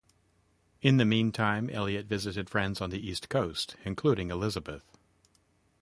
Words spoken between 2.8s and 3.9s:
on the east coast,